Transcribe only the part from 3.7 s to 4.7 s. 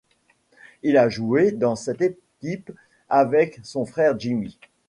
fère Jimmy.